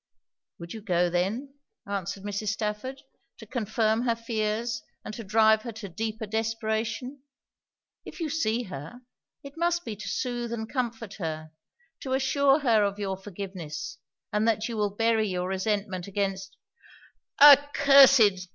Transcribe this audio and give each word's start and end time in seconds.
'Would 0.57 0.73
you 0.73 0.81
go 0.81 1.11
then,' 1.11 1.53
answered 1.87 2.23
Mrs. 2.23 2.47
Stafford, 2.47 3.03
'to 3.37 3.45
confirm 3.45 4.01
her 4.01 4.15
fears 4.15 4.81
and 5.05 5.13
to 5.13 5.23
drive 5.23 5.61
her 5.61 5.71
to 5.73 5.89
deeper 5.89 6.25
desperation? 6.25 7.21
If 8.03 8.19
you 8.19 8.27
see 8.27 8.63
her, 8.63 9.01
it 9.43 9.53
must 9.57 9.85
be 9.85 9.95
to 9.95 10.07
soothe 10.09 10.51
and 10.53 10.67
comfort 10.67 11.17
her; 11.19 11.51
to 11.99 12.13
assure 12.13 12.61
her 12.61 12.83
of 12.83 12.97
your 12.97 13.15
forgiveness, 13.15 13.99
and 14.33 14.47
that 14.47 14.67
you 14.67 14.75
will 14.75 14.89
bury 14.89 15.27
your 15.27 15.47
resentment 15.47 16.07
against' 16.07 16.57
'Accursed! 17.39 18.47